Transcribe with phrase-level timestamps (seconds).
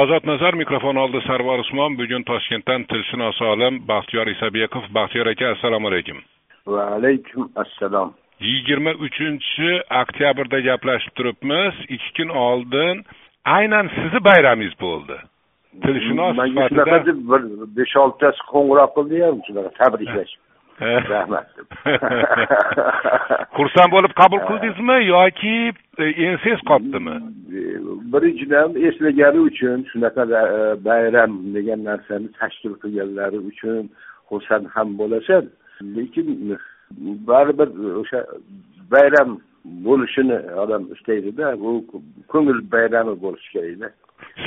[0.00, 1.96] ozod nazar mikrofon oldida sarvar usmon.
[2.00, 4.84] Bugun toshkentdan tilshunos olim baxtiyor isabekov.
[4.98, 6.18] Baxtiyor aka assalomu alaykum.
[6.66, 8.08] Va alaykum assalom.
[8.40, 9.70] Yigirma uchinchi
[10.02, 11.74] oktyabrda gaplashib turibmiz.
[11.88, 13.04] Ikki kun oldin
[13.58, 15.16] aynan sizni bayramingiz bo'ldi.
[15.84, 16.36] Tilshunos
[17.08, 17.42] deb bir
[17.78, 20.34] besh oltitasi qo'ng'iroq qildi ham shunaqa tabriklash
[20.80, 21.48] rahmat.
[23.56, 25.56] Xursand bo'lib qabul qildingizmi yoki
[25.98, 27.16] e, ensangiz qotdimi
[28.12, 33.82] birinchidan eslagani uchun shunaqa e, bayram degan narsani tashkil qilganlari uchun
[34.28, 35.44] xursand ham bo'lasan.
[35.96, 36.26] Lekin
[37.28, 37.68] baribir
[38.02, 38.20] o'sha
[38.94, 39.30] bayram
[39.86, 41.70] bo'lishini odam istaydida u
[42.32, 43.88] ko'ngil bayrami bo'lishi kerakda.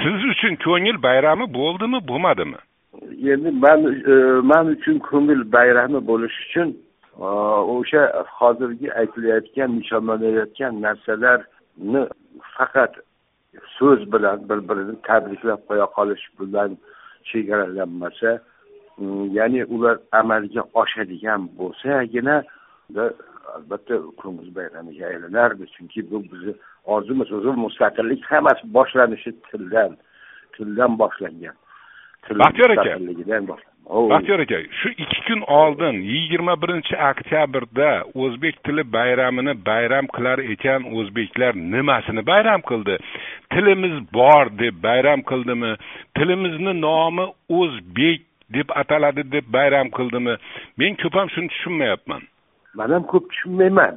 [0.02, 2.60] Siz uchun ko'ngil bayrami bo'ldimi bo'lmadimi
[3.34, 3.80] endi man
[4.12, 4.14] e,
[4.52, 6.70] man uchun ko'ngil bayrami bo'lishi uchun
[7.26, 7.28] e,
[7.76, 8.04] o'sha
[8.38, 12.02] hozirgi aytilayotgan nishonlanayotgan narsalarni
[12.56, 12.94] faqat
[13.78, 16.78] so'z bilan bir birini tabriklab qo'ya qolish bilan
[17.30, 18.32] chegaralanmasa
[18.98, 22.36] mm, ya'ni ular amalga oshadigan bo'lsagina
[23.56, 25.66] albatta ko'ngil bayramiga aylanardi.
[25.76, 26.54] Chunki bu bizni
[26.94, 29.92] orzumuz o'zi mustaqillik hammasi boshlanishi tildan
[30.56, 31.56] tildan boshlangan.
[32.40, 33.00] Baxtiyor aka.
[34.10, 40.82] baxtiyor aka shu ikki kun oldin yigirma birinchi oktyabrda o'zbek tili bayramini bayram qilar ekan
[40.98, 42.98] o'zbeklar nimasini bayram qildi?
[43.54, 45.72] Tilimiz bor deb bayram qildimi?
[46.18, 47.26] Tilimizni nomi
[47.60, 48.22] o'zbek
[48.54, 50.36] deb ataladi deb bayram qildimi?
[50.78, 52.22] Men ko'p ham shuni tushunmayapman.
[52.78, 53.96] Man ham ko'p tushunmayman.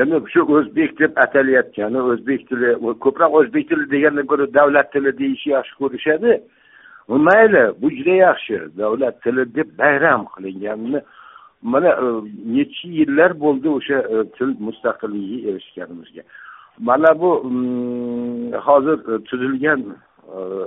[0.00, 2.70] Endi shu o'zbek deb atalayotgani o'zbek tili
[3.04, 6.32] ko'proq o'zbek tili degandan ko'ra davlat tili deyishni yaxshi ko'rishadi
[7.08, 8.58] mayli bu juda yaxshi.
[8.78, 11.00] Davlat tili deb bayram qilinganini
[11.62, 12.06] mana e,
[12.56, 16.22] necha yillar bo'ldi o'sha e, til mustaqilligiga erishganimizga.
[16.78, 19.82] Mana bu mm, hozir e, tuzilgan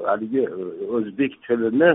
[0.07, 0.43] haligi
[0.95, 1.91] o'zbek tilini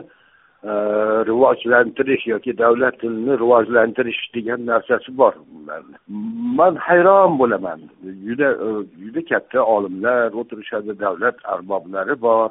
[1.29, 5.35] rivojlantirish yoki davlat tilini rivojlantirish degan narsasi bor.
[6.59, 7.81] Man hayron bo'laman.
[8.27, 8.49] Juda
[9.03, 12.51] juda katta olimlar o'tirishadi davlat arboblari bor.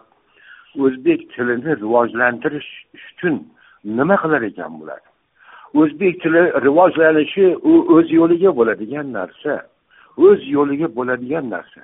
[0.83, 2.71] O'zbek tilini rivojlantirish
[3.07, 3.35] uchun
[3.97, 5.01] nima qilar ekan bular?
[5.81, 9.53] O'zbek tili rivojlanishi u o'z yo'liga bo'ladigan narsa
[10.17, 11.81] o'z yo'liga bo'ladigan narsa.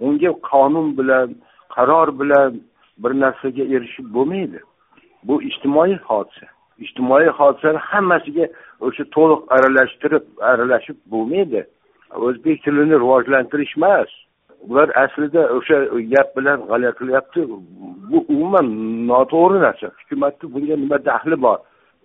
[0.00, 1.28] Unga qonun bilan
[1.74, 2.50] qaror bilan
[3.02, 4.60] bir narsaga erishib bo'lmaydi.
[5.26, 6.46] Bu ijtimoiy hodisa.
[6.84, 8.46] Ijtimoiy hodisani hammasiga
[8.86, 11.60] o'sha to'liq aralashtirib aralashib bo'lmaydi.
[12.26, 14.10] O'zbek tilini rivojlantirish emas.
[14.68, 15.76] Ular aslida o'sha
[16.12, 17.40] gap bilan g'alati qilyapti
[18.10, 18.66] bu umuman
[19.10, 19.88] noto'g'ri narsa.
[20.00, 21.58] Hukumatni bunga nima daxli bor?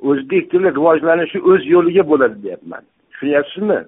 [0.09, 2.83] O'zbek tili rivojlanishi o'z yo'liga bo'ladi deyapman.
[3.11, 3.79] Tushunyapsizmi?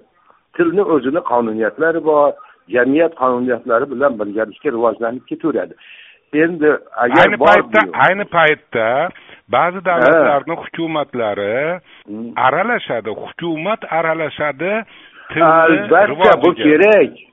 [0.56, 2.32] Tilni o'zini qonuniyatlari bor
[2.74, 5.74] jamiyat qonuniyatlari bilan birgalikda rivojlanib ketaveradi.
[6.42, 6.70] Endi
[7.04, 8.88] agar ayni paytda ayni paytda
[9.54, 11.56] ba'zi davlatlarni hukumatlari
[12.46, 13.10] aralashadi.
[13.22, 14.72] Hukumat aralashadi
[15.40, 17.31] albatta bu kerak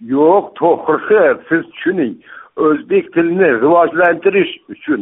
[0.00, 2.14] yo'q to'g'ri siz tushuning.
[2.56, 5.00] O'zbek tilini rivojlantirish uchun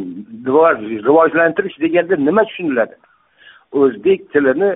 [1.08, 2.94] rivojlantirish deganda nima tushuniladi?
[3.72, 4.70] O'zbek tilini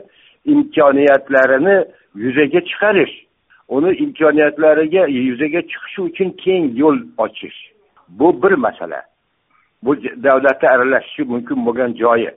[0.44, 1.76] imkoniyatlarini
[2.14, 3.14] yuzaga chiqarish
[3.68, 7.58] uni imkoniyatlariga yuzaga chiqishi uchun keng yo'l ochish.
[8.08, 9.02] Bu bir masala.
[9.82, 12.30] Bu davlatda aralashishi mumkin bo'lgan joyi.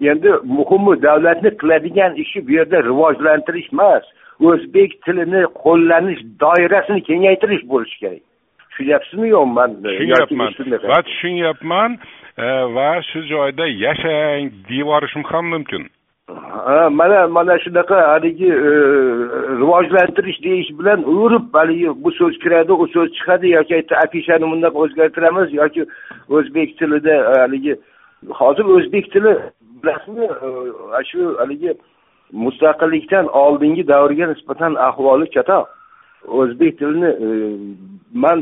[0.00, 4.04] Endi muhimi davlatni qiladigan ishi bu yerda rivojlantirish emas.
[4.50, 8.22] O'zbek tilini qo'llanish doirasini kengaytirish bo'lishi kerak.
[8.70, 10.50] Tushunyapsizmi yo'qmi man tushunyapman.
[10.92, 11.90] va tushunyapman
[12.44, 15.82] e, va shu joyda yashang deyorishim ham mumkin.
[16.98, 18.72] Mana mana shunaqa haligi e,
[19.60, 23.74] rivojlantirish deyish bilan urib haligi bu so'z kiradi u so'z chiqadi yoki
[24.04, 25.82] afishani bundoq o'zgartiramiz yoki
[26.36, 27.74] o'zbek tilida haligi
[28.40, 29.32] hozir o'zbek tili
[29.82, 30.26] bilasizmi?
[30.98, 31.74] E, shu haligi
[32.32, 35.66] mustaqillikdan oldingi davrga nisbatan ahvoli chatoq.
[36.22, 37.28] O'zbek tilini e,
[38.14, 38.38] man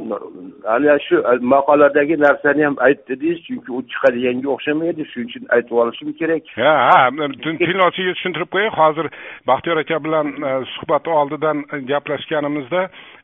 [0.68, 6.12] ana shu maqoladagi narsani ham ayt dedingiz chunki u chiqadiganga o'xshamaydi shuning uchun aytib olishim
[6.20, 6.42] kerak.
[6.56, 7.00] Ha ha
[7.44, 9.06] tinglovchiga tushuntirib qo'yay hozir
[9.50, 12.82] baxtiyor aka bilan e, suhbat oldidan gaplashganimizda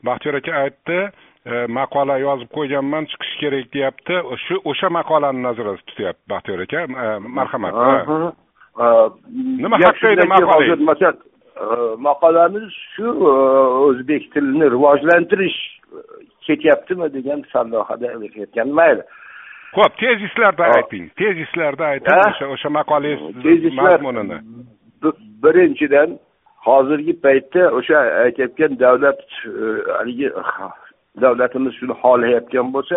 [0.08, 0.98] baxtiyor aka aytdi
[1.50, 4.14] e, maqola yozib qo'yganman chiqish kerak deyapti.
[4.46, 6.80] Shu o'sha maqolani nazarda tutyapti baxtiyor aka.
[7.38, 7.74] Marhamat
[9.62, 9.76] nima
[10.12, 11.16] edi maqola masalan
[11.98, 13.08] maqolamiz shu
[13.86, 15.58] o'zbek tilini rivojlantirish
[16.46, 19.02] ketyaptimi degan sarlavhada aytayotgan mayli
[19.76, 24.38] ho'p tezislarda ayting tezislarda ayting o'sha o'sha maqolangiz mazmunini
[25.42, 26.18] birinchidan
[26.66, 29.20] hozirgi paytda o'sha aytayotgan davlat
[29.98, 30.28] haligi
[31.24, 32.96] davlatimiz shuni xohlayotgan bo'lsa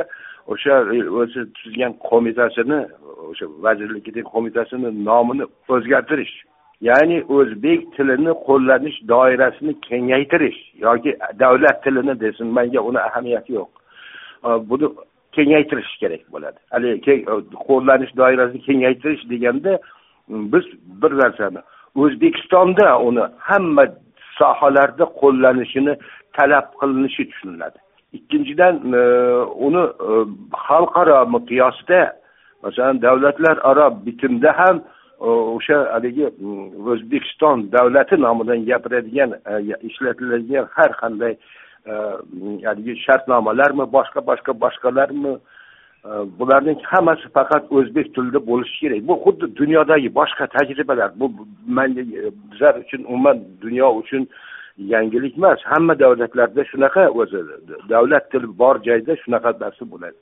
[0.52, 2.80] o'sha e, o'zi tuzgan qo'mitasini
[3.30, 6.36] o'sha vazirlikdagi qo'mitasini nomini o'zgartirish
[6.90, 11.12] ya'ni o'zbek tilini qo'llanish doirasini kengaytirish yoki
[11.44, 13.72] davlat tilini desin manga uni ahamiyati yo'q.
[14.48, 14.88] E, buni
[15.36, 16.60] kengaytirish kerak bo'ladi.
[16.74, 17.34] Haligi e,
[17.68, 19.80] qo'llanish doirasini kengaytirish deganda
[20.54, 20.66] biz
[21.02, 21.62] bir narsani
[21.96, 23.86] o'zbekistonda uni hamma
[24.40, 25.94] sohalarda qo'llanishini
[26.38, 27.80] talab qilinishi tushuniladi.
[28.14, 29.04] Ikkinchidan e,
[29.68, 30.14] uni e,
[30.68, 32.02] xalqaro miqyosda
[32.64, 34.78] masalan davlatlararo bitimda ham
[35.22, 36.26] e, o'sha haligi
[36.92, 39.54] o'zbekiston davlati nomidan gapiradigan e,
[39.90, 41.34] ishlatiladigan har qanday
[41.90, 41.94] e,
[42.68, 45.34] haligi shartnomalarmi boshqa boshqa boshqalarmi
[46.40, 49.02] bularning hammasi faqat o'zbek tilida bo'lishi kerak.
[49.08, 51.10] Bu xuddi dunyodagi boshqa tajribalar.
[51.20, 51.26] Bu
[51.78, 52.04] manga
[52.52, 54.24] bizlar uchun umuman dunyo uchun
[54.80, 57.40] yangilik emas hamma davlatlarda shunaqa o'zi
[57.90, 60.18] davlat tili bor joyda shunaqa narsa bo'ladi.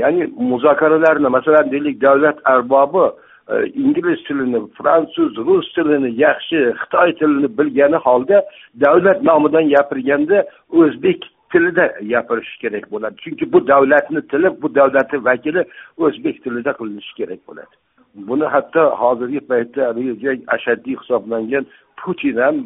[0.00, 3.04] Ya'ni muzokaralarni masalan deylik davlat arbobi
[3.52, 3.54] e,
[3.84, 8.42] ingliz tilini fransuz rus tilini yaxshi xitoy tilini bilgani holda
[8.84, 10.44] davlat nomidan gapirganda
[10.80, 11.20] o'zbek
[11.52, 13.16] tilida gapirishi kerak bo'ladi.
[13.24, 15.62] Chunki bu davlatni tili bu davlatni vakili
[16.04, 17.74] o'zbek tilida qilinishi kerak bo'ladi.
[18.14, 21.66] Buni hatto hozirgi paytda haligi ashaddiy hisoblangan
[21.96, 22.56] putin ham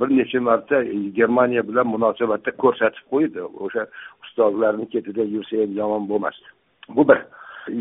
[0.00, 0.82] bir necha marta
[1.18, 3.40] germaniya bilan munosabatda ko'rsatib qo'ydi.
[3.64, 3.82] O'sha
[4.24, 6.48] ustozlarni ketida yursa ham yomon bo'lmasdi.
[6.96, 7.18] Bu bir.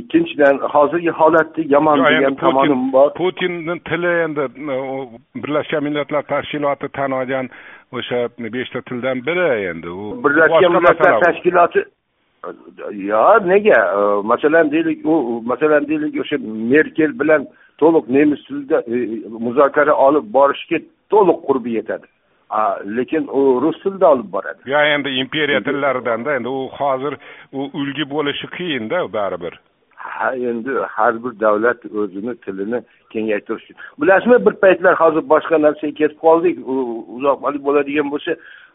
[0.01, 3.13] Ikkinchidan hozirgi holatni yomon degan tomonim bor.
[3.21, 4.43] Putinni tili endi
[5.43, 7.45] birlashgan millatlar tashkiloti tan olgan
[7.97, 8.19] o'sha
[8.55, 9.89] beshta tildan biri endi.
[9.89, 11.79] U birlashgan millatlar tashkiloti
[12.91, 13.79] yo nega?
[14.23, 16.37] Masalan deylik u masalan deylik o'sha
[16.73, 17.47] merkel bilan
[17.77, 18.95] to'liq nemis tilida e,
[19.45, 20.79] muzokara olib borishga
[21.11, 22.07] to'liq qurbi yetadi.
[22.97, 24.61] Lekin u rus tilida olib boradi.
[24.65, 27.17] Yo endi imperiya tillarida endi u hozir
[27.53, 29.59] u ulgi bo'lishi qiyinda baribir.
[29.95, 32.79] Ha endi har bir davlat o'zini tilini
[33.13, 33.67] kengaytirish
[33.99, 36.55] bilasizmi bir paytlar hozir boshqa narsaga ketib qoldik.
[37.17, 37.37] Uzoq
[37.67, 38.31] bo'ladigan bo'lsa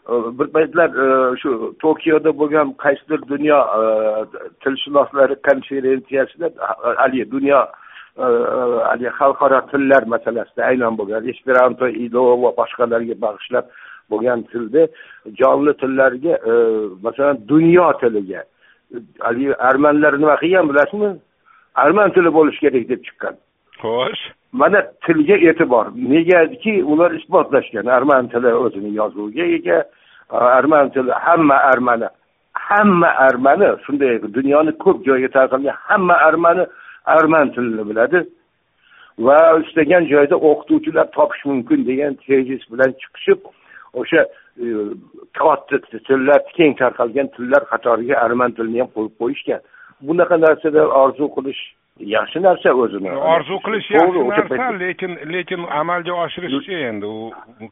[0.09, 3.81] bir paytlar e, shu tokioda bo'lgan qaysidir dunyo e,
[4.63, 6.49] tilshunoslari konferensiyasida
[7.01, 7.59] haligi dunyo
[8.17, 8.25] e,
[8.89, 13.65] haligi xalqaro tillar masalasida aynan bo'lgan esperanto ido va boshqalarga bag'ishlab
[14.11, 14.83] bo'lgan tilda
[15.39, 16.33] jonli tillarga
[17.05, 18.43] masalan dunyo tiliga
[19.19, 21.11] haligi armanlar nima qilgan bilasizmi?
[21.83, 23.35] Arman tili bo'lishi kerak deb chiqqan.
[23.81, 24.23] Xo'sh.
[24.51, 25.85] Mana tilga e'tibor.
[26.13, 27.85] Negaki ular isbotlashgan.
[27.97, 29.79] Arman tili o'zini yozuviga ega.
[30.29, 32.07] Arman tili hamma armani
[32.53, 36.65] hamma armani shunday dunyoni ko'p joyiga tarqalgan hamma armani
[37.05, 38.19] arman tilini biladi.
[39.19, 43.39] Va istagan joyda o'qituvchilar topish mumkin degan tezis bilan chiqishib
[43.99, 44.21] o'sha
[44.63, 44.65] e,
[45.39, 45.77] katta
[46.07, 49.61] tillar keng tarqalgan tillar qatoriga arman tilini ham qo'yib qo'yishgan.
[50.07, 51.63] Bunaqa narsada orzu qilish
[51.99, 53.11] yaxshi narsa o'zini.
[53.11, 57.31] Orzu qilish yaxshi narsa lekin lekin amalga oshirishchi endi u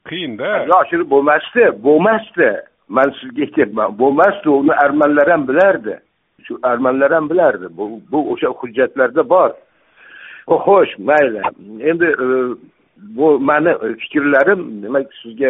[0.10, 0.50] qiyinda
[0.81, 2.50] oshirib bo'lmasdi bo'lmasdi
[2.88, 6.00] man sizga aytyapman bo'lmasdi uni armanlar ham bilardi.
[6.46, 7.68] Shu armanlar ham bilardi.
[7.78, 9.52] Bu bu o'sha hujjatlarda bor.
[10.48, 11.42] Xo'sh mayli.
[11.90, 12.28] Endi e,
[12.98, 15.50] bu mani fikrlarim demak sizga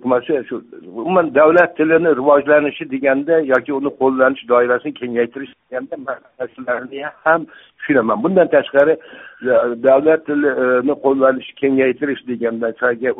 [0.00, 0.62] qilmasa shu
[0.98, 7.46] umuman davlat tilini rivojlanishi deganda yoki uni qo'llanish doirasini kengaytirish deganda man narsalarni ham
[7.78, 8.22] tushunaman.
[8.22, 8.94] Bundan tashqari
[9.42, 9.54] e,
[9.88, 12.68] davlat tilini qo'llanish kengaytirish deganda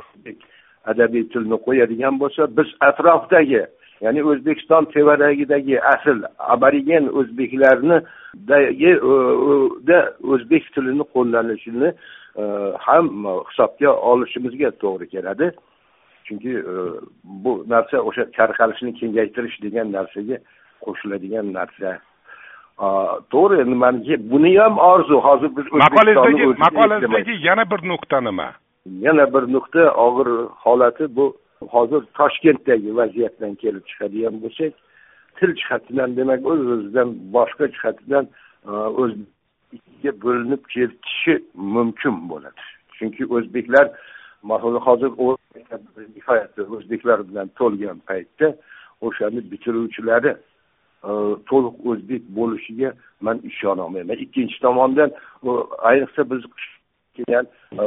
[0.01, 0.39] o'zbek
[0.91, 3.63] adabiy tilini qo'yadigan bo'lsa biz atrofdagi
[4.05, 7.99] ya'ni o'zbekiston tevaragidagi asl aborigen o'zbeklarni
[8.89, 8.93] e,
[10.33, 11.89] o'zbek tilini qo'llanishini
[12.41, 12.45] e,
[12.87, 13.07] ham
[13.49, 15.47] hisobga olishimizga to'g'ri keladi.
[16.29, 16.75] Chunki e,
[17.45, 20.39] bu narsa o'sha tarqalishni kengaytirish degan narsaga
[20.85, 21.99] qo'shiladigan narsa.
[23.33, 25.17] To'g'ri endi maniki buni ham orzu.
[25.29, 28.49] Hozir biz maqolangizdagi maqolangizdagi yana bir nuqta nima?
[29.07, 30.29] Yana bir nuqta og'ir
[30.65, 31.27] holati bu.
[31.75, 34.73] Hozir toshkentdagi vaziyatdan kelib chiqadigan bo'lsak
[35.39, 38.25] til jihatidan demak o'z o'zidan boshqa jihatidan
[38.71, 39.13] e, o'z
[39.77, 41.35] ikkiga bo'linib ketishi
[41.77, 42.63] mumkin bo'ladi.
[42.99, 43.87] Chunki o'zbeklar
[44.87, 45.13] hozir
[46.77, 48.57] o'zbeklar bilan to'lgan paytda
[49.01, 50.33] o'shani bitiruvchilari
[51.09, 51.11] e,
[51.51, 54.19] to'liq o'zbek bo'lishiga man ishonolmayman.
[54.25, 55.11] Ikkinchi tomondan
[55.91, 56.43] ayniqsa biz
[57.17, 57.83] kelgan e,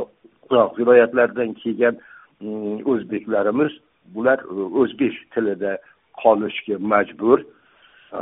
[0.78, 1.96] viloyatlardan kelgan
[2.42, 3.72] mm, o'zbeklarimiz
[4.16, 4.40] bular
[4.82, 5.78] o'zbek tilida
[6.24, 7.40] qolishga majbur.
[7.40, 8.20] E,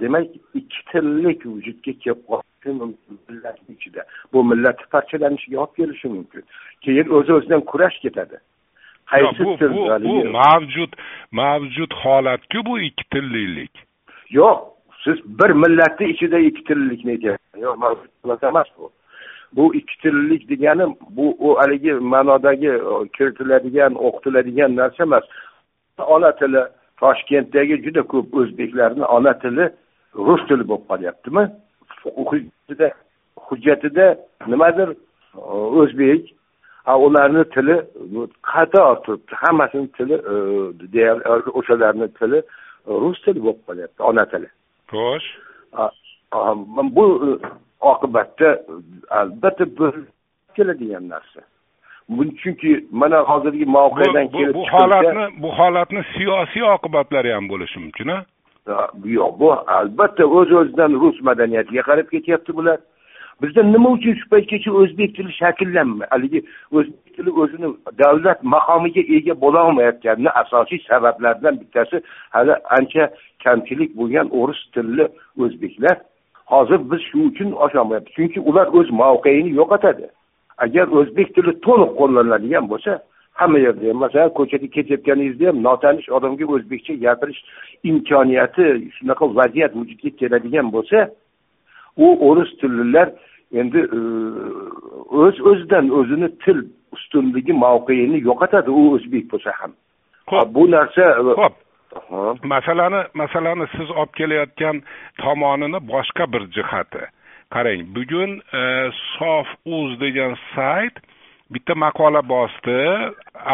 [0.00, 0.26] demak
[0.60, 4.02] ikki tillik vujudga kelib qolishi mumkin millatni ichida.
[4.32, 6.42] Bu millatni parchalanishiga olib kelishi mumkin.
[6.84, 8.38] Keyin o'z o'zidan kurash ketadi.
[9.12, 9.70] Qaysi til
[10.08, 10.92] bu mavjud
[11.42, 13.74] mavjud holatku bu ikki tillilik
[14.30, 14.58] yo'q
[15.04, 18.90] siz bir millatni ichida ikki tillikni aytyapsiz yo'q emas bu.
[19.56, 22.72] Bu ikki tillik degani bu u haligi ma'nodagi
[23.16, 25.24] kiritiladigan o'qitiladigan narsa emas.
[25.98, 26.62] Ona tili
[27.00, 29.70] toshkentdagi juda ko'p o'zbeklarni ona tili
[30.14, 31.44] rus tili bo'lib qolyaptimi?
[32.30, 32.90] Hujjatida
[33.46, 34.06] hujjatida
[34.46, 34.88] nimadir
[35.80, 36.34] o'zbek
[36.86, 37.76] ularni tili
[38.42, 40.16] qator turibdi hammasini tili
[41.58, 42.42] o'shalarni tili
[42.86, 44.48] rus tili bo'lib qolyapti ona tili.
[44.92, 45.28] Xo'sh.
[46.96, 47.04] Bu
[47.80, 48.48] oqibatda
[49.10, 49.64] albatta
[50.56, 51.40] keladigan narsa.
[52.42, 58.24] Chunki mana hozirgi mavqedan kelib bu holatni bu holatni siyosiy oqibatlari ham bo'lishi mumkin a
[59.04, 62.78] yo'q bu albatta o'z o'zidan rus madaniyatiga qarab ketyapti bular
[63.42, 66.40] bizda nima uchun shu paytgacha o'zbek tili shakllanmay haligi
[66.72, 67.68] o'zbek tili o'zini
[68.02, 71.96] davlat maqomiga ega bo'lolmayotganini asosiy sabablaridan bittasi
[72.34, 73.10] hali ancha
[73.44, 75.04] kamchilik bo'lgan o'ris tilli
[75.42, 75.96] o'zbeklar.
[76.52, 80.06] Hozir biz shu uchun osholmayapmiz chunki ular o'z mavqeini yo'qotadi.
[80.64, 82.92] Agar o'zbek tili to'liq qo'llaniladigan bo'lsa
[83.40, 87.40] hamma yerda ham masalan ko'chada ketayotganingizda ham notanish odamga o'zbekcha gapirish
[87.90, 88.64] imkoniyati
[88.96, 90.98] shunaqa vaziyat vujudga keladigan bo'lsa
[92.04, 93.08] u o'ris tillilar
[93.52, 94.00] endi e,
[95.22, 96.58] o'z o'zidan o'zini til
[96.94, 99.72] ustunligi mavqeini yo'qotadi u o'zbek bo'lsa ham.
[100.30, 101.06] Ho'p bu narsa
[101.40, 101.54] ho'p
[102.54, 104.82] masalani masalani siz olib kelayotgan
[105.22, 107.02] tomonini boshqa bir jihati.
[107.54, 108.30] Qarang bugun
[108.60, 108.62] e,
[109.14, 110.96] sof uz degan sayt
[111.52, 112.78] bitta maqola bosdi.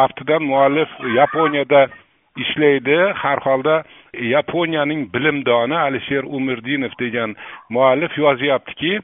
[0.04, 1.88] Aftidan muallif yaponiyada
[2.36, 2.98] ishlaydi.
[3.22, 3.82] Har holda
[4.20, 7.36] yaponiyaning bilimdoni alisher umirdinov degan
[7.70, 9.00] muallif yozyaptiki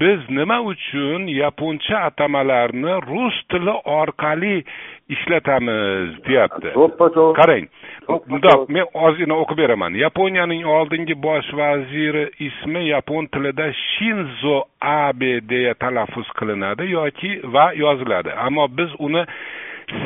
[0.00, 4.64] biz nima uchun yaponcha atamalarni rus tili orqali
[5.08, 6.68] ishlatamiz deyapti.
[7.40, 7.66] Qarang
[8.08, 9.94] bundoq men ozgina o'qib beraman.
[9.94, 18.30] Yaponiyaning oldingi bosh vaziri ismi yapon tilida shinzo abe deya talaffuz qilinadi yoki va yoziladi.
[18.46, 19.24] Ammo biz uni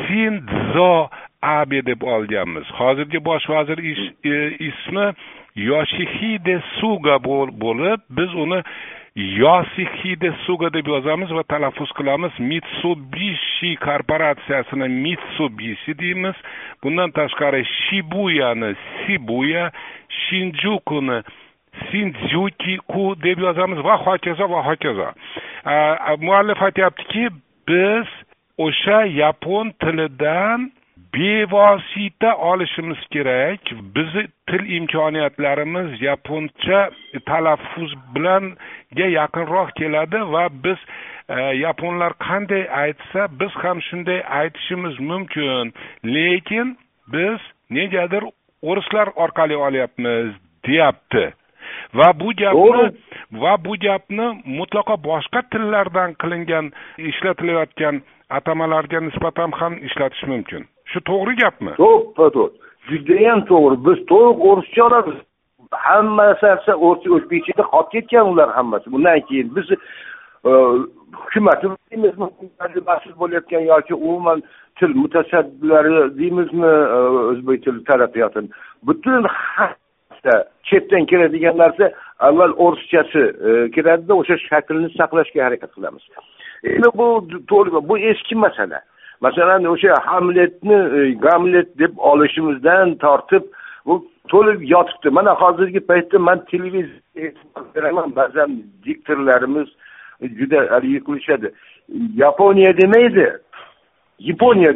[0.07, 1.09] sindzo
[1.41, 2.63] abi deb olganmiz.
[2.79, 3.77] Hozirgi bosh vazir
[4.23, 5.13] e, ismi
[5.55, 8.63] yoshihide suga bo'lib biz uni
[9.15, 12.31] yosihide suga deb yozamiz va talaffuz qilamiz.
[12.39, 16.35] Mitsubishi korporatsiyasini mitsubishi deymiz.
[16.83, 19.71] Bundan tashqari shibuyani sibuya
[20.21, 21.21] shinjukuni
[21.91, 25.07] sinjukiku deb yozamiz va hokazo va hokazo.
[26.25, 27.29] Muallif aytyaptiki
[27.67, 28.07] biz
[28.57, 30.71] o'sha yapon tilidan
[31.13, 33.59] bevosita olishimiz kerak.
[33.95, 36.89] Bizni til imkoniyatlarimiz yaponcha
[37.25, 40.79] talaffuz bilanga yaqinroq keladi va biz
[41.29, 45.73] e, yaponlar qanday aytsa biz ham shunday aytishimiz mumkin.
[46.05, 46.77] Lekin
[47.13, 47.39] biz
[47.69, 48.23] negadir
[48.61, 50.33] o'rislar orqali olyapmiz
[50.67, 51.25] deyapti.
[51.93, 52.85] Va bu gapni
[53.41, 54.27] va bu gapni
[54.59, 56.65] mutlaqo boshqa tillardan qilingan
[56.97, 58.01] ishlatilayotgan
[58.37, 61.71] atamalarga nisbatan ham ishlatish mumkin shu to'g'ri gapmi?
[61.81, 63.75] To'ppa to'g'ri judayam to'g'ri.
[63.87, 65.17] Biz to'liq o'rischa olamiz.
[65.71, 68.91] Hamma narsa o'zbekchada qolib ketgan ular hammasi.
[68.91, 70.51] Bundan keyin biz e,
[71.19, 72.27] hukumati deymizmi
[72.89, 74.43] mas'ul bo'layotgan yoki umuman
[74.79, 76.99] til mutasaddilari deymizmi e,
[77.31, 78.49] o'zbek tili taraqqiyotini.
[78.83, 79.27] Butun
[80.69, 86.03] chetdan keladigan narsa avval o'rischasi e, kiradida o'sha shaklni saqlashga harakat qilamiz.
[86.63, 87.07] Endi bu
[87.51, 88.81] to'liq bu eski masala.
[89.21, 93.43] Masalan o'sha hamletni e, gamlet deb olishimizdan tortib
[93.85, 95.09] u to'lib yotibdi.
[95.09, 97.31] Mana hozirgi paytda man televizor
[97.75, 98.15] beraman.
[98.15, 99.67] Ba'zan diktorlarimiz
[100.21, 101.51] juda haligi qilishadi.
[102.15, 103.27] Yaponiya demaydi.
[104.19, 104.73] Yaponiya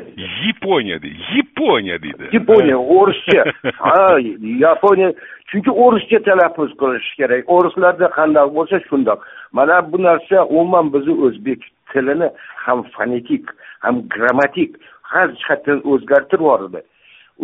[0.48, 2.30] yaponiya deydi yaponiya deydi.
[2.32, 4.18] Yaponiya o'rischa ha
[4.66, 5.14] yaponiya
[5.48, 7.44] chunki o'rischa talaffuz qilish kerak.
[7.48, 9.20] O'rislarda qandoq bo'lsa shundoq.
[9.52, 11.62] Mana bu narsa umuman bizni o'zbek
[11.94, 12.28] tilini
[12.66, 13.46] ham fonetik
[13.86, 14.72] ham grammatik
[15.12, 16.82] har jihatdan o'zgartirib yubordi.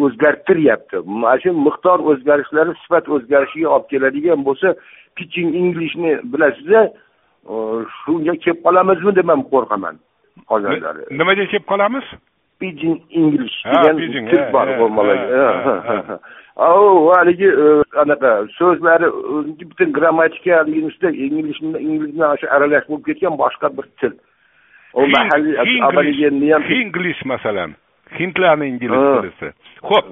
[0.04, 0.98] O'zgartiryapti.
[1.22, 4.68] Mana shu miqdor o'zgarishlari sifat o'zgarishiga olib keladigan bo'lsa
[5.16, 6.82] pitching inglishni bilasizda
[8.00, 9.96] shunga kelib qolamizmi deb man qo'rqaman
[10.52, 12.06] hozirlari nimaga kelib qolamiz?
[12.60, 13.98] Pidgin english degan
[14.32, 14.68] til bor
[17.16, 17.68] haligi e,
[18.04, 19.08] anaqa so'zlari
[19.70, 24.14] butun grammatika ustida inglishni inglish bilan shu aralash bo'lib ketgan boshqa bir til
[24.94, 27.76] u mahalliy aborigenni ham inglish masalan.
[28.20, 29.54] Hindlarni ingliz tilisi.
[29.82, 30.06] Ho'p.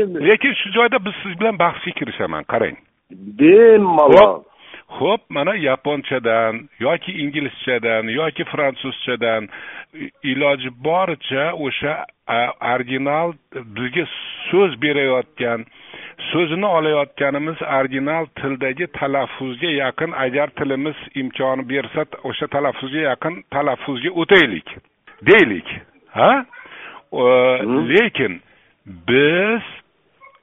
[0.00, 2.76] Endi lekin shu joyda biz siz bilan bahsga kirishaman qarang.
[3.38, 4.42] Bemalol
[4.98, 5.22] ho'p.
[5.30, 9.48] Mana yaponchadan yoki inglizchadan yoki fransuzchadan
[10.22, 11.94] iloji boricha o'sha
[12.74, 13.32] original
[13.76, 14.04] bizga
[14.50, 15.64] so'z berayotgan
[16.30, 24.68] so'zini olayotganimiz original tildagi talaffuzga yaqin agar tilimiz imkoni bersa o'sha talaffuzga yaqin talaffuzga o'taylik.
[25.26, 25.68] Deylik
[26.18, 26.44] ha?
[27.92, 28.40] Lekin
[29.08, 29.62] biz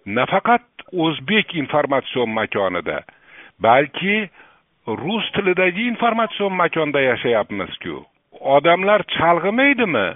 [0.05, 3.01] nafaqat o'zbek informatsion makonida
[3.59, 4.29] balki
[4.87, 8.05] rus tilidagi informatsion makonda yashayapmizku.
[8.39, 10.07] Odamlar chalg'imaydimi?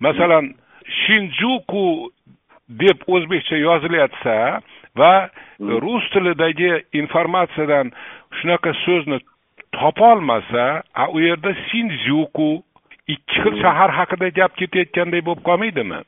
[0.00, 0.54] Masalan
[1.00, 2.10] shinjuku
[2.68, 4.36] deb o'zbekcha yozilyapsa
[4.98, 5.78] va hmm.
[5.84, 6.72] rus tilidagi
[7.02, 7.92] informatsiyadan
[8.40, 9.18] shunaqa so'zni
[9.78, 12.50] topolmasa a u yerda sinjuku
[13.14, 13.62] ikki xil hmm.
[13.62, 16.02] shahar haqida gap ketayotganday bo'lib qolmaydimi?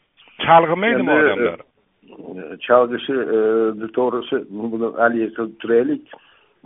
[0.45, 1.65] Chalg'imaydimi odamlar?
[2.17, 6.05] e, chalg'ishi e, to'g'risi buni haligi qilib turaylik.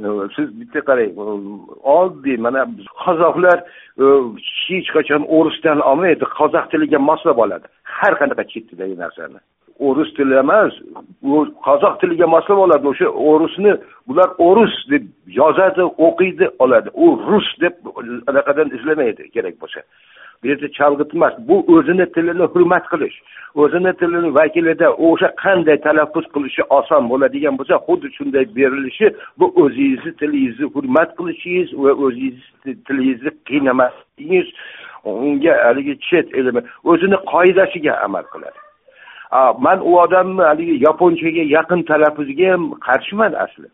[0.04, 1.20] E, siz bitta qarang
[1.96, 2.66] oddiy mana
[3.04, 3.64] qozoqlar
[4.66, 7.66] hech qachon o'risdan olmaydi qozoq tiliga moslab oladi.
[7.98, 9.40] Har qanaqa chet tildagi narsani
[9.86, 10.72] o'ris tili emas
[11.66, 13.72] qozoq tiliga moslab oladi o'sha o'risni
[14.08, 15.04] bular o'rus deb
[15.40, 16.88] yozadi o'qiydi oladi.
[16.94, 17.74] U rus deb
[18.30, 19.80] anaqadan izlamaydi kerak bo'lsa.
[20.42, 23.16] Bu yerda chalg'itmas bu o'zini tilini hurmat qilish
[23.62, 29.06] o'zini tilini vakilida o'sha qanday talaffuz qilishi oson bo'ladigan bo'lsa xuddi shunday berilishi
[29.38, 34.48] bu o'zingizni tilingizni hurmat qilishingiz va o'zingizni tilingizni qiynamasligingiz
[35.04, 38.69] unga haligi chet elimi o'zini qoidasiga amal qiladi.
[39.58, 43.68] Man u odamni haligi yaponchaga yaqin talaffuziga ham qarshiman asli.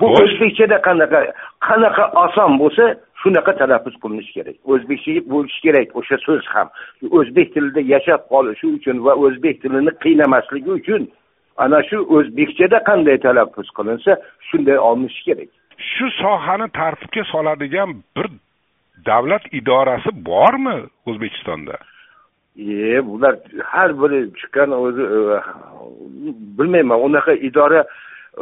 [0.00, 1.20] Bu o'zbekchada qanaqa
[1.68, 2.84] qanaqa oson bo'lsa
[3.22, 4.56] shunaqa talaffuz qilinishi kerak.
[4.72, 6.68] O'zbekcha bo'lishi kerak o'sha so'z ham.
[7.18, 11.02] O'zbek tilida yashab qolishi uchun va o'zbek tilini qiynamasligi uchun
[11.64, 14.12] ana shu o'zbekchada qanday talaffuz qilinsa
[14.48, 15.50] shunday olinishi kerak.
[15.92, 18.26] Shu sohani tartibga soladigan bir
[19.10, 20.76] davlat idorasi bormi
[21.08, 21.76] o'zbekistonda
[22.60, 23.34] e bular
[23.72, 25.40] har biri chiqqan o'zi e,
[26.58, 27.84] bilmayman unaqa idora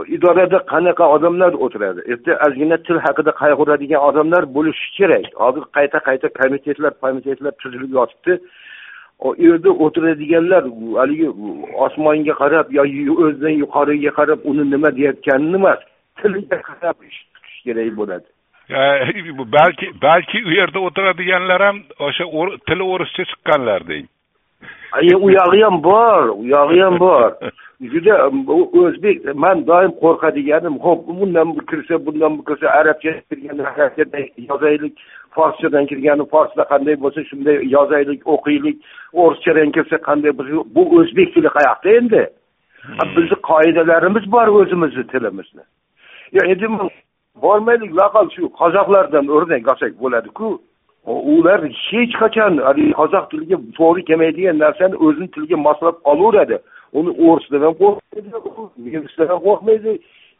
[0.07, 2.01] idorada qanaqa odamlar o'tiradi.
[2.13, 5.27] Erta ozgina til haqida qayg'uradigan odamlar bo'lishi kerak.
[5.43, 8.35] Hozir qayta qayta komitetlar komitetlar tuzilib yotibdi.
[9.27, 10.63] U yerda o'tiradiganlar
[11.01, 11.29] haligi
[11.87, 15.81] osmonga qarab yoki o'zidan yuqoriga qarab uni nima deyayotganini emas
[16.19, 18.29] tiliga qarab ish tutish kerak bo'ladi.
[19.59, 22.25] balki balki u yerda o'tiradiganlar ham o'sha
[22.69, 24.07] tili o'rischa chiqqanlar deng.
[25.27, 27.33] U yog'i ham bor u yog'i ham bor.
[27.93, 28.15] Juda
[28.83, 34.19] o'zbek man doim qo'rqadiganim ho'p bundan kirsa bundan kirsa arabcha kirgani arabchada
[34.51, 34.95] yozaylik
[35.35, 38.77] forschadan kirgani forsda qanday bo'lsa shunday yozaylik o'qiylik
[39.13, 42.23] o'rischadan kirsa qanday bo'lsa bu o'zbek tili qayoqda endi?
[42.83, 43.17] Hmm.
[43.17, 45.65] bizni qoidalarimiz bor o'zimizni tilimizni.
[46.53, 46.67] Endi
[47.43, 50.49] bormaylik laqal shu qozoqlardan o'rnak olsak bo'ladiku.
[51.35, 56.57] Ular hech qachon haligi qozoq tiliga to'g'ri kelmaydigan narsani o'zini tiliga moslab olaveradi.
[56.99, 58.29] Uni o'risdan ham qo'rqmaydi
[58.87, 59.93] nemislar ham qo'rqmaydi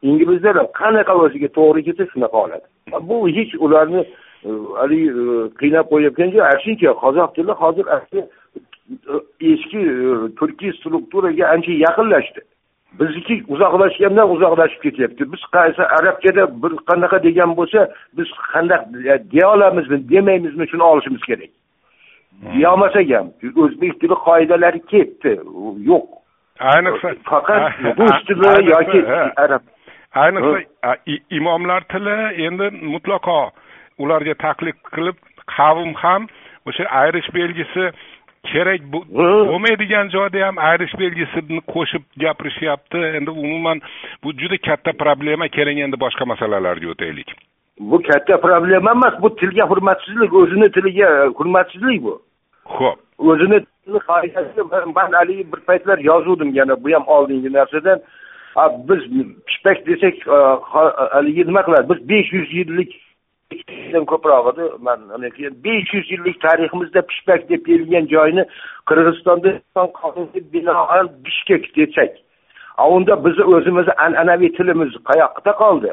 [0.03, 2.67] inglizlar ham qanaqa o'ziga to'g'ri kelsa shunaqa oladi.
[3.09, 4.03] Bu hech ularni
[4.49, 5.25] e, haligi e,
[5.61, 8.21] qiynab qo'yayotgan yo'q aksincha qozoq tili hozir e,
[9.53, 9.83] eski
[10.39, 12.41] turkiy strukturaga ancha yaqinlashdi.
[13.01, 15.33] Bizniki uzoqlashgandan uzoqlashib ketyapti.
[15.33, 17.81] Biz qaysi arabchada bir qanaqa degan bo'lsa
[18.19, 18.83] biz qandaq
[19.33, 21.51] deya olamizmi demaymizmi shuni olishimiz kerak.
[22.41, 22.53] Hmm.
[22.55, 23.27] deyolmasak ham
[23.63, 25.33] o'zbek tili qoidalari ketdi.
[25.91, 26.07] Yo'q.
[26.73, 27.63] Ayniqsa faqat
[27.99, 29.01] rus tili yoki
[29.45, 29.63] arab.
[30.25, 30.97] Ayniqsa
[31.39, 33.41] imomlar tili endi mutlaqo
[34.03, 35.19] ularga taqlid qilib
[35.57, 36.23] qavm ham
[36.69, 37.85] o'sha ayrish belgisi
[38.53, 43.81] kerak bo'lmaydigan joyda ham ayrish belgisini qo'shib gapirishyapti endi umuman
[44.23, 47.35] bu juda katta problema keling endi boshqa masalalarga o'taylik.
[47.81, 51.09] Bu katta problema emas bu tilga hurmatsizlik o'zini tiliga
[51.39, 52.15] hurmatsizlik bu.
[52.65, 53.61] Ho'p o'zini
[54.95, 58.01] man haligi bir paytlar yozuvdim yana bu ham oldingi narsadan.
[58.89, 59.01] Biz
[59.47, 60.15] pishpak desak
[61.13, 61.89] haligi nima qiladi?
[61.91, 62.91] Biz besh yuz yillik
[64.13, 65.01] ko'proq edi man
[65.65, 68.45] besh yuz yillik tariximizda pishpak deb deyilgan joyni
[68.89, 69.51] qirg'izistonda
[70.01, 72.11] qonuniga binoan bishkek desak
[72.97, 75.93] unda bizni o'zimizni an'anaviy tilimiz qayoqda qoldi?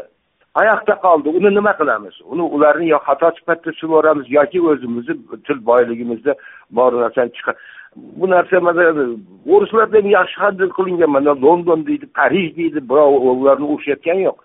[0.58, 1.30] Qayoqda qoldi?
[1.38, 2.16] Uni nima qilamiz?
[2.32, 5.16] Uni ularni yo xato sifatida yuboramiz yoki o'zimizni
[5.48, 6.34] til boyligimizda
[6.78, 7.56] bor narsani chiqar
[7.96, 8.84] bu narsa mana
[9.54, 14.38] o'rislarda ham yaxshi handl qilingan mana london deydi parij deydi birov ularni urushayotgani yo'q.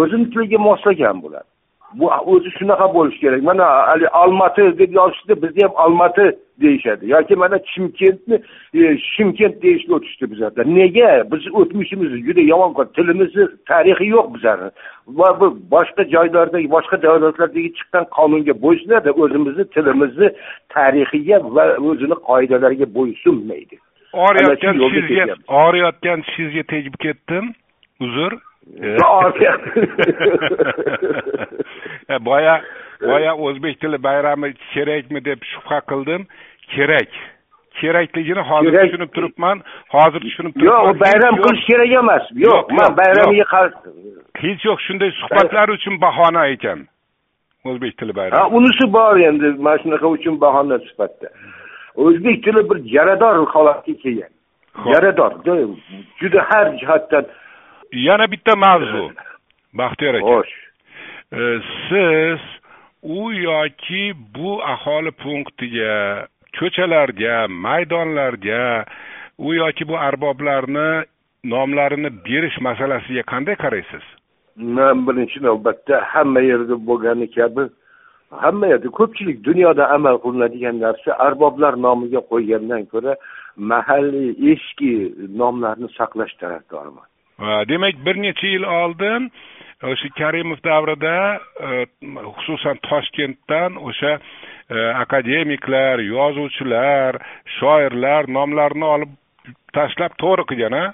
[0.00, 1.44] O'zini tiliga moslagan bular.
[1.94, 3.42] Bu o'zi shunaqa bo'lishi kerak.
[3.42, 7.10] Mana haligi olmati deb yozishdi bizda ham olmati deyishadi.
[7.10, 8.36] Yoki mana chimkentni
[8.74, 11.10] e, shimkent deyishga o'tishdi bizlarda nega?
[11.32, 14.70] Biz o'tmishimiz juda yomon tilimizni tarixi yo'q bizani.
[15.18, 19.10] Va bu boshqa joylardagi boshqa davlatlardagi chiqqan qonunga bo'ysunadi.
[19.22, 20.28] O'zimizni tilimizni
[20.74, 23.76] tarixiga va o'zini qoidalariga bo'ysunmaydi.
[24.24, 27.44] Og'riyotgan tishingizga og'riyotgan tishingizga tegib ketdim.
[28.04, 28.32] Uzr
[32.20, 32.62] boya
[33.00, 36.26] boya o'zbek tili bayrami kerakmi deb shubha qildim?
[36.74, 37.08] Kerak
[37.80, 39.56] kerakligini hozir tushunib turibman.
[39.94, 40.84] Hozir tushunib turibman.
[40.84, 42.24] Yo'q bayram qilish kerak emas.
[42.46, 43.88] Yo'q man bayramiga qarshi
[44.42, 46.78] hech yo'q shunday suhbatlar uchun bahona ekan.
[47.68, 51.28] O'zbek tili bayrami unisi bor endi mana shunaqa uchun bahona sifatida.
[52.04, 54.32] O'zbek tili bir yarador holatga kelgan.
[54.92, 55.32] Yarador
[56.20, 57.24] juda har jihatdan
[57.92, 59.10] yana bitta mavzu
[59.78, 60.54] baxtiyor aka xo'sh
[61.88, 62.40] siz
[63.02, 66.26] u yoki bu aholi punktiga
[66.58, 68.84] ko'chalarga maydonlarga
[69.38, 71.04] u yoki bu arboblarni
[71.44, 74.04] nomlarini berish masalasiga qanday qaraysiz?
[74.56, 77.68] Man birinchi navbatda hamma yerda bo'lgani kabi
[78.30, 83.12] hamma yerda ko'pchilik dunyoda amal qilinadigan narsa arboblar nomiga qo'ygandan ko'ra
[83.70, 84.92] mahalliy eski
[85.40, 87.06] nomlarni saqlash tarafdoriman
[87.68, 89.30] demak bir necha yil oldin
[89.82, 91.16] o'sha karimov davrida
[91.66, 91.86] e,
[92.38, 94.12] xususan toshkentdan o'sha
[94.70, 97.20] e, akademiklar yozuvchilar
[97.58, 99.12] shoirlar nomlarini olib
[99.76, 100.86] tashlab to'g'ri qilgan a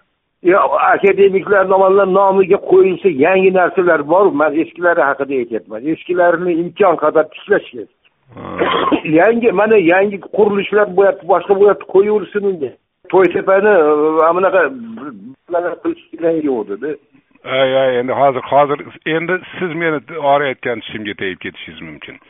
[0.95, 5.87] akademiklar nomlar nomiga qo'yilsa yangi narsalar bor man eskilari haqida aytyapman.
[5.93, 7.93] Eskilarini imkon qadar tiklash kerak.
[9.21, 12.71] Yangi mana yangi qurilishlar bo'lyapti boshqa bo'lyapti qo'yaversin unga.
[13.13, 13.73] To'ytepani
[14.37, 14.63] bunaqa
[15.83, 16.05] qilish
[16.49, 16.97] yo'qdida
[17.45, 22.17] ay ay endi hozir hozir endi siz meni orayotgan tushimga tegib ketishingiz mumkin.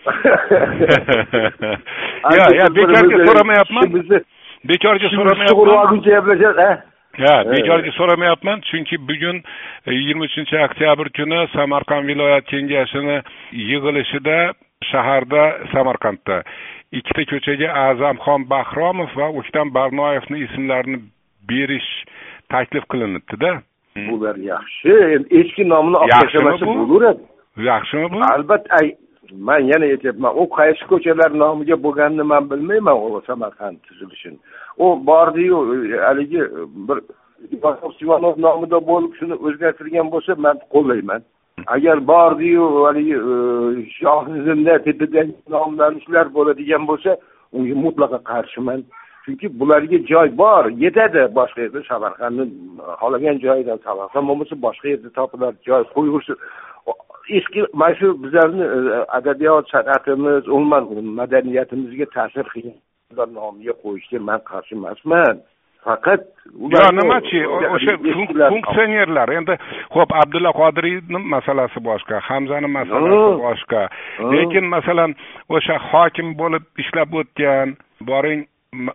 [2.39, 3.87] Yo yo bekorga so'ramayapman.
[4.71, 6.83] bekorga so'ramayapman.
[7.19, 7.35] ha?
[7.53, 9.43] Bekorga so'ramayapman chunki bugun
[9.87, 13.17] e, yigirma uchinchi oktyabr kuni samarqand viloyat kengashini
[13.71, 14.39] yig'ilishida
[14.91, 16.43] shaharda samarqandda
[16.99, 20.99] ikkita ko'chaga a'zamxon bahromov va o'ktam barnoyevni ismlarini
[21.49, 21.93] berish
[22.53, 23.51] taklif qilinibdida
[24.11, 24.93] bular yaxshi.
[25.15, 27.23] Endi eski nomini olib tashlamasa bo'laveradi
[27.71, 28.17] yaxshimi bu?
[28.35, 28.79] Albatta
[29.49, 34.39] man yana aytyapman u qaysi ko'chalar nomiga bo'lganini man bilmayman u samarqand tuzilishini.
[34.85, 35.59] U bordiyu
[36.07, 36.41] haligi
[36.89, 36.99] bir
[38.03, 41.23] ivanov nomida bo'lib shuni o'zgartirgan bo'lsa man qo'llayman.
[41.67, 43.35] Agar bordiyu haligi e,
[43.99, 47.11] shohizmda tepadan nomlanishlar bo'ladigan bo'lsa
[47.53, 48.81] unga mutlaqo qarshiman
[49.25, 52.45] chunki bularga joy bor yetadi boshqa yerda samarqandni
[53.01, 56.37] xohlagan joyidan samarqand bo'lmasa boshqa yerda topiladi joy qo'yaversin
[57.29, 60.85] eski mana shu bizlarni e, adabiyot san'atimiz umuman
[61.21, 65.37] madaniyatimizga ta'sir qilgan nomiga qo'yishga man qarshi emasman.
[65.85, 66.23] Faqat
[66.75, 67.41] yo nimachi
[67.75, 67.93] o'sha
[68.53, 69.55] funksionerlar endi
[69.97, 73.83] ho'p abdulla qodiriyni masalasi boshqa hamzani masalasi boshqa.
[74.33, 75.11] Lekin masalan
[75.57, 77.77] o'sha hokim bo'lib ishlab o'tgan
[78.11, 78.41] boring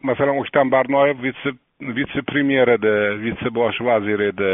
[0.03, 1.49] masalan o'ktam barnoyev vitse
[1.97, 4.53] vitse premyer edi vitse bosh vazir edi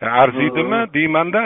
[0.00, 1.42] arziydimi deymanda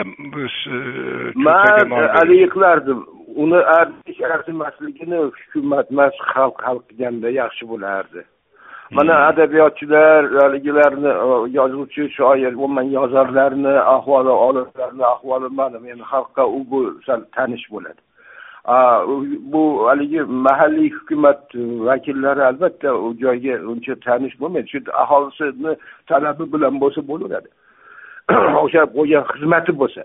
[1.35, 2.99] man haligi qilardim
[3.35, 8.21] uni arzish arzimasligini hukumat emas xalq hal qilganda yaxshi bo'lardi.
[8.91, 11.11] Mana adabiyotchilar haligilarni
[11.57, 16.59] yozuvchi shoir umuman yozarlarni ahvoli olimlarni ahvoli mana endi xalqqa u
[17.05, 18.01] sal tanish bo'ladi
[18.67, 25.75] bu haligi mahalliy hukumat vakillari albatta u joyga uncha tanish bo'lmaydi shu aholisini
[26.07, 27.49] talabi bilan bo'lsa bo'laveradi
[28.63, 30.01] o'sha qo'ygan xizmati bo'lsa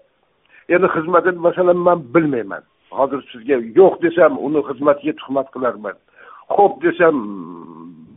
[0.68, 5.96] endi xizmatini masalan man bilmayman hozir sizga yo'q desam uni xizmatiga tuhmat qilarman
[6.56, 7.16] xo'p desam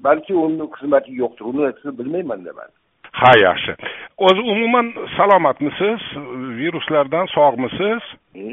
[0.05, 2.69] balki uni xizmati yo'qdir uni bilmayman man
[3.21, 3.71] ha yaxshi
[4.27, 6.01] o'zi umuman salomatmisiz
[6.59, 8.01] viruslardan sog'misiz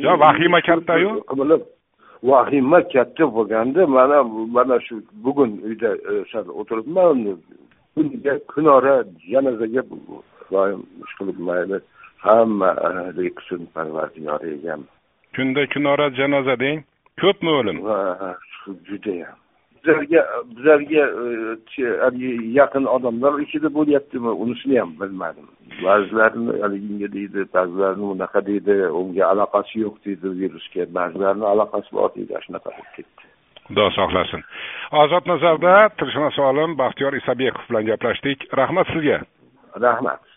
[0.05, 1.11] yo vahima kattayu
[2.23, 4.23] vahima katta bo'lganda mana
[4.57, 7.39] mana shu bugun uyda e, o'tiribman.
[7.95, 9.83] Kuniga kunora janozaga
[10.51, 11.79] doim ish qilib mayli.
[12.27, 12.71] Hamma
[13.17, 14.81] qilsin parvardigor egam.
[15.35, 16.79] Kunda kunora janoza deng?
[17.21, 17.79] Ko'pmi o'lim?
[18.89, 19.39] Judayam
[19.85, 20.23] bizlarga
[20.57, 21.05] bizlarga
[22.05, 24.31] haligi yaqin odamlar ichida bo'lyaptimi?
[24.45, 25.47] Unisini ham bilmadim.
[25.85, 32.33] Ba'zilarini haliginga deydi ba'zilarini unaqa deydi unga aloqasi yo'q deydi virusga ba'zilarini aloqasi bor deydi
[32.47, 33.23] shunaqa bo'lib ketdi.
[33.69, 34.43] Xudo saqlasin
[35.03, 38.39] ozod nazarda tilshunos olim baxtiyor isabekov bilan gaplashdik.
[38.61, 39.19] Rahmat sizga.
[39.87, 40.28] Rahmat